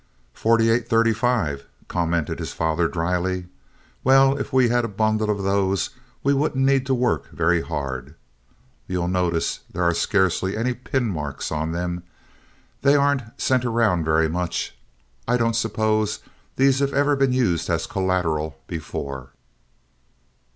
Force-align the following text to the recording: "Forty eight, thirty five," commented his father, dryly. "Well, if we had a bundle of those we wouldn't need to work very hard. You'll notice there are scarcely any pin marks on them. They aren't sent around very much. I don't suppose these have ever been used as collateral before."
"Forty 0.33 0.71
eight, 0.71 0.89
thirty 0.89 1.13
five," 1.13 1.67
commented 1.87 2.39
his 2.39 2.53
father, 2.53 2.87
dryly. 2.87 3.45
"Well, 4.03 4.35
if 4.35 4.51
we 4.51 4.67
had 4.69 4.83
a 4.83 4.87
bundle 4.87 5.29
of 5.29 5.43
those 5.43 5.91
we 6.23 6.33
wouldn't 6.33 6.65
need 6.65 6.87
to 6.87 6.95
work 6.95 7.29
very 7.29 7.61
hard. 7.61 8.15
You'll 8.87 9.07
notice 9.07 9.59
there 9.71 9.83
are 9.83 9.93
scarcely 9.93 10.57
any 10.57 10.73
pin 10.73 11.05
marks 11.07 11.51
on 11.51 11.71
them. 11.71 12.01
They 12.81 12.95
aren't 12.95 13.39
sent 13.39 13.63
around 13.63 14.03
very 14.03 14.27
much. 14.27 14.75
I 15.27 15.37
don't 15.37 15.55
suppose 15.55 16.21
these 16.55 16.79
have 16.79 16.93
ever 16.95 17.15
been 17.15 17.31
used 17.31 17.69
as 17.69 17.85
collateral 17.85 18.57
before." 18.65 19.33